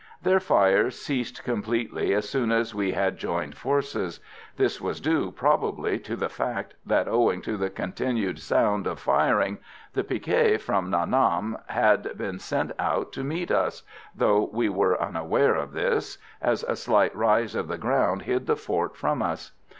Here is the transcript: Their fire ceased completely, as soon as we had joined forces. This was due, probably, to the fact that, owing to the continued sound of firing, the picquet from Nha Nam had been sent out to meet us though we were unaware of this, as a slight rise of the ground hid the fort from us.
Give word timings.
Their 0.23 0.39
fire 0.39 0.89
ceased 0.89 1.43
completely, 1.43 2.11
as 2.15 2.27
soon 2.27 2.51
as 2.51 2.73
we 2.73 2.93
had 2.93 3.19
joined 3.19 3.55
forces. 3.55 4.19
This 4.57 4.81
was 4.81 4.99
due, 4.99 5.29
probably, 5.31 5.99
to 5.99 6.15
the 6.15 6.27
fact 6.27 6.73
that, 6.87 7.07
owing 7.07 7.39
to 7.43 7.55
the 7.55 7.69
continued 7.69 8.39
sound 8.39 8.87
of 8.87 8.97
firing, 8.97 9.59
the 9.93 10.03
picquet 10.03 10.57
from 10.57 10.89
Nha 10.89 11.07
Nam 11.07 11.55
had 11.67 12.17
been 12.17 12.39
sent 12.39 12.71
out 12.79 13.11
to 13.13 13.23
meet 13.23 13.51
us 13.51 13.83
though 14.15 14.49
we 14.51 14.69
were 14.69 14.99
unaware 14.99 15.53
of 15.53 15.71
this, 15.71 16.17
as 16.41 16.63
a 16.63 16.75
slight 16.75 17.15
rise 17.15 17.53
of 17.53 17.67
the 17.67 17.77
ground 17.77 18.23
hid 18.23 18.47
the 18.47 18.55
fort 18.57 18.97
from 18.97 19.21
us. 19.21 19.51